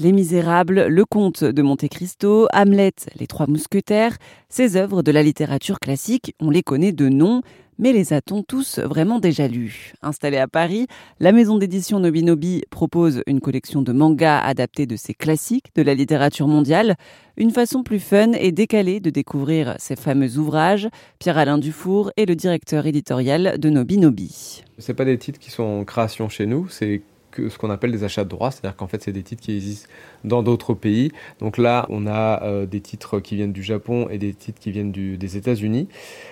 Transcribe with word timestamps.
Les 0.00 0.12
Misérables, 0.12 0.86
Le 0.86 1.04
Comte 1.04 1.42
de 1.42 1.60
Monte 1.60 1.88
Cristo, 1.88 2.46
Hamlet, 2.52 2.92
Les 3.18 3.26
Trois 3.26 3.48
Mousquetaires, 3.48 4.16
ces 4.48 4.76
œuvres 4.76 5.02
de 5.02 5.10
la 5.10 5.24
littérature 5.24 5.80
classique, 5.80 6.36
on 6.38 6.50
les 6.50 6.62
connaît 6.62 6.92
de 6.92 7.08
nom, 7.08 7.42
mais 7.80 7.92
les 7.92 8.12
a-t-on 8.12 8.44
tous 8.44 8.78
vraiment 8.78 9.18
déjà 9.18 9.48
lus 9.48 9.94
Installée 10.00 10.36
à 10.36 10.46
Paris, 10.46 10.86
la 11.18 11.32
maison 11.32 11.58
d'édition 11.58 11.98
Nobinobi 11.98 12.62
propose 12.70 13.24
une 13.26 13.40
collection 13.40 13.82
de 13.82 13.90
mangas 13.90 14.38
adaptés 14.38 14.86
de 14.86 14.94
ces 14.94 15.14
classiques 15.14 15.74
de 15.74 15.82
la 15.82 15.94
littérature 15.94 16.46
mondiale, 16.46 16.94
une 17.36 17.50
façon 17.50 17.82
plus 17.82 17.98
fun 17.98 18.34
et 18.34 18.52
décalée 18.52 19.00
de 19.00 19.10
découvrir 19.10 19.74
ces 19.80 19.96
fameux 19.96 20.38
ouvrages. 20.38 20.88
Pierre-Alain 21.18 21.58
Dufour 21.58 22.12
est 22.16 22.26
le 22.26 22.36
directeur 22.36 22.86
éditorial 22.86 23.58
de 23.58 23.68
Nobinobi. 23.68 24.62
C'est 24.78 24.94
pas 24.94 25.04
des 25.04 25.18
titres 25.18 25.40
qui 25.40 25.50
sont 25.50 25.64
en 25.64 25.84
création 25.84 26.28
chez 26.28 26.46
nous, 26.46 26.68
c'est 26.68 27.02
ce 27.48 27.58
qu'on 27.58 27.70
appelle 27.70 27.92
des 27.92 28.04
achats 28.04 28.24
de 28.24 28.28
droits, 28.28 28.50
c'est-à-dire 28.50 28.76
qu'en 28.76 28.86
fait 28.86 29.02
c'est 29.02 29.12
des 29.12 29.22
titres 29.22 29.42
qui 29.42 29.54
existent 29.54 29.88
dans 30.24 30.42
d'autres 30.42 30.74
pays. 30.74 31.12
Donc 31.40 31.58
là 31.58 31.86
on 31.88 32.06
a 32.06 32.42
euh, 32.42 32.66
des 32.66 32.80
titres 32.80 33.20
qui 33.20 33.36
viennent 33.36 33.52
du 33.52 33.62
Japon 33.62 34.08
et 34.10 34.18
des 34.18 34.34
titres 34.34 34.60
qui 34.60 34.70
viennent 34.70 34.92
des 34.92 35.36
États-Unis. 35.36 35.88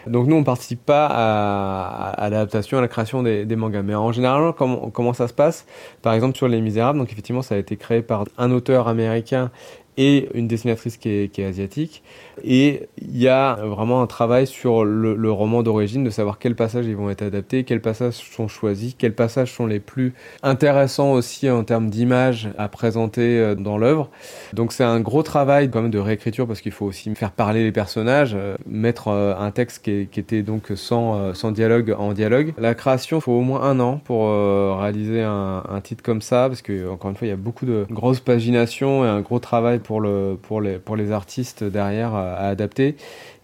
Donc 0.06 0.26
nous 0.26 0.36
on 0.36 0.44
participe 0.44 0.84
pas 0.84 1.06
à, 1.06 2.28
l'adaptation, 2.30 2.78
à 2.78 2.80
la 2.80 2.88
création 2.88 3.22
des, 3.22 3.56
mangas. 3.56 3.82
Mais 3.82 3.94
en 3.94 4.12
général 4.12 4.52
comment 4.54 5.12
ça 5.12 5.28
se 5.28 5.34
passe? 5.34 5.66
Par 6.02 6.14
exemple 6.14 6.36
sur 6.36 6.48
Les 6.48 6.60
Misérables, 6.60 6.98
donc 6.98 7.10
effectivement 7.12 7.42
ça 7.42 7.54
a 7.54 7.58
été 7.58 7.76
créé 7.76 8.02
par 8.02 8.24
un 8.38 8.50
auteur 8.50 8.88
américain 8.88 9.50
et 9.96 10.28
une 10.34 10.46
dessinatrice 10.46 10.96
qui 10.96 11.08
est, 11.08 11.38
asiatique. 11.38 12.02
Et 12.44 12.88
il 12.98 13.16
y 13.16 13.28
a 13.28 13.56
vraiment 13.56 14.02
un 14.02 14.06
travail 14.06 14.46
sur 14.46 14.84
le, 14.84 15.30
roman 15.30 15.62
d'origine, 15.62 16.04
de 16.04 16.10
savoir 16.10 16.38
quels 16.38 16.54
passages 16.54 16.86
ils 16.86 16.96
vont 16.96 17.10
être 17.10 17.22
adaptés, 17.22 17.64
quels 17.64 17.80
passages 17.80 18.14
sont 18.14 18.48
choisis, 18.48 18.94
quels 18.96 19.14
passages 19.14 19.52
sont 19.52 19.66
les 19.66 19.80
plus 19.80 20.14
intéressants 20.42 21.12
aussi 21.12 21.48
en 21.50 21.64
termes 21.64 21.90
d'image 21.90 22.48
à 22.58 22.68
présenter 22.68 23.38
euh, 23.38 23.54
dans 23.54 23.78
l'œuvre. 23.78 24.10
Donc 24.52 24.72
c'est 24.72 24.84
un 24.84 25.00
gros 25.00 25.22
travail 25.22 25.70
quand 25.70 25.82
même 25.82 25.90
de 25.90 25.98
réécriture 25.98 26.46
parce 26.46 26.60
qu'il 26.60 26.72
faut 26.72 26.86
aussi 26.86 27.14
faire 27.14 27.32
parler 27.32 27.64
les 27.64 27.72
personnages, 27.72 28.34
euh, 28.34 28.56
mettre 28.66 29.08
euh, 29.08 29.34
un 29.38 29.50
texte 29.50 29.84
qui, 29.84 30.08
était 30.18 30.42
donc 30.42 30.72
sans, 30.74 31.32
dialogue 31.52 31.94
en 31.98 32.12
dialogue. 32.12 32.54
La 32.58 32.74
création, 32.74 33.18
il 33.18 33.20
faut 33.20 33.32
au 33.32 33.42
moins 33.42 33.62
un 33.62 33.80
an 33.80 34.00
pour 34.04 34.30
réaliser 34.78 35.22
un, 35.22 35.62
un, 35.68 35.80
titre 35.80 36.02
comme 36.02 36.22
ça 36.22 36.48
parce 36.48 36.62
que 36.62 36.88
encore 36.88 37.10
une 37.10 37.16
fois, 37.16 37.26
il 37.26 37.30
y 37.30 37.34
a 37.34 37.36
beaucoup 37.36 37.66
de 37.66 37.86
grosses 37.90 38.20
paginations 38.20 39.04
et 39.04 39.08
un 39.08 39.20
gros 39.20 39.38
travail 39.38 39.78
pour, 39.86 40.00
le, 40.00 40.36
pour, 40.40 40.60
les, 40.60 40.78
pour 40.78 40.96
les 40.96 41.12
artistes 41.12 41.62
derrière 41.62 42.12
à, 42.14 42.48
adapter. 42.48 42.96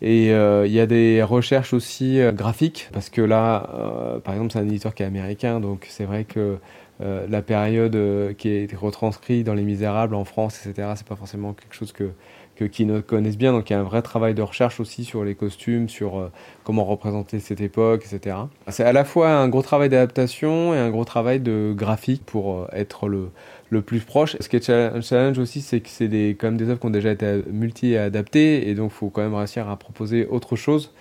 Et 0.03 0.33
euh, 0.33 0.67
il 0.67 0.73
y 0.73 0.81
a 0.81 0.87
des 0.87 1.23
recherches 1.23 1.73
aussi 1.73 2.21
euh, 2.21 2.33
graphiques, 2.33 2.89
parce 2.93 3.11
que 3.11 3.23
là, 3.23 3.71
euh, 3.75 4.19
par 4.19 4.35
exemple, 4.35 4.53
c'est 4.53 4.59
un 4.59 4.67
éditeur 4.67 4.93
qui 4.93 5.05
est 5.05 5.07
américain, 5.07 5.61
donc 5.61 5.87
c'est 5.89 6.05
vrai 6.05 6.25
que 6.25 6.59
la 7.01 7.43
période 7.43 7.97
qui 8.37 8.49
est 8.49 8.77
retranscrite 8.77 9.45
dans 9.45 9.55
Les 9.55 9.65
Misérables 9.65 10.15
en 10.15 10.25
France, 10.25 10.65
etc., 10.65 10.91
c'est 10.95 11.07
pas 11.07 11.17
forcément 11.17 11.53
quelque 11.53 11.75
chose 11.75 11.91
que, 11.91 12.11
que 12.55 12.65
qui 12.65 12.85
ne 12.85 13.01
connaissent 13.01 13.39
bien. 13.39 13.53
Donc 13.53 13.71
il 13.71 13.73
y 13.73 13.77
a 13.77 13.81
un 13.81 13.85
vrai 13.85 14.03
travail 14.03 14.35
de 14.35 14.43
recherche 14.43 14.79
aussi 14.79 15.05
sur 15.05 15.25
les 15.25 15.35
costumes, 15.35 15.89
sur 15.89 16.31
comment 16.63 16.85
représenter 16.85 17.41
cette 17.41 17.61
époque, 17.61 18.05
etc. 18.07 18.37
C'est 18.69 18.85
à 18.85 18.93
la 18.93 19.05
fois 19.05 19.31
un 19.31 19.49
gros 19.49 19.63
travail 19.63 19.89
d'adaptation 19.89 20.75
et 20.75 20.79
un 20.79 20.91
gros 20.91 21.05
travail 21.05 21.41
de 21.41 21.75
graphique 21.77 22.25
pour 22.25 22.69
être 22.73 23.09
le, 23.09 23.31
le 23.73 23.81
plus 23.81 24.01
proche. 24.01 24.37
Ce 24.39 24.51
qui 24.51 24.57
est 24.57 24.69
un 24.69 25.01
challenge 25.01 25.39
aussi, 25.39 25.63
c'est 25.63 25.81
que 25.81 25.89
c'est 25.89 26.07
des, 26.07 26.37
quand 26.39 26.49
même 26.49 26.59
des 26.59 26.69
œuvres 26.69 26.79
qui 26.79 26.87
ont 26.87 26.91
déjà 26.91 27.11
été 27.11 27.43
multi-adaptées 27.51 28.69
et 28.69 28.75
donc 28.75 28.93
il 28.93 28.95
faut 28.95 29.09
quand 29.09 29.23
même 29.23 29.35
réussir 29.35 29.67
à 29.71 29.79
proposer 29.79 30.27
autre 30.27 30.57
chose. 30.57 30.93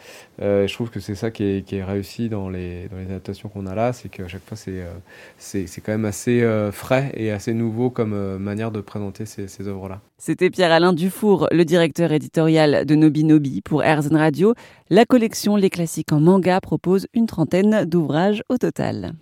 Euh, 0.41 0.65
je 0.67 0.73
trouve 0.73 0.89
que 0.89 1.01
c'est 1.01 1.15
ça 1.15 1.31
qui 1.31 1.43
est, 1.43 1.65
qui 1.65 1.75
est, 1.75 1.83
réussi 1.83 2.29
dans 2.29 2.47
les, 2.47 2.87
dans 2.87 2.95
les 2.95 3.07
adaptations 3.07 3.49
qu'on 3.49 3.67
a 3.67 3.75
là, 3.75 3.91
c'est 3.91 4.07
qu'à 4.07 4.29
chaque 4.29 4.43
fois 4.45 4.57
euh, 4.69 4.93
c'est, 5.37 5.80
c'est 5.81 5.85
quand 5.87 5.97
même 5.97 6.05
assez 6.05 6.43
euh, 6.43 6.71
frais 6.71 7.11
et 7.15 7.31
assez 7.31 7.53
nouveau 7.53 7.89
comme 7.89 8.37
manière 8.37 8.71
de 8.71 8.81
présenter 8.81 9.25
ces, 9.25 9.47
ces 9.47 9.67
œuvres-là. 9.67 10.01
C'était 10.19 10.51
Pierre-Alain 10.51 10.93
Dufour, 10.93 11.47
le 11.51 11.65
directeur 11.65 12.11
éditorial 12.11 12.85
de 12.85 12.95
Nobi 12.95 13.23
Nobi 13.23 13.61
pour 13.61 13.83
Airzen 13.83 14.15
Radio. 14.15 14.53
La 14.91 15.05
collection 15.05 15.55
Les 15.55 15.71
classiques 15.71 16.11
en 16.11 16.19
manga 16.19 16.61
propose 16.61 17.07
une 17.15 17.25
trentaine 17.25 17.85
d'ouvrages 17.85 18.43
au 18.49 18.57
total. 18.57 19.13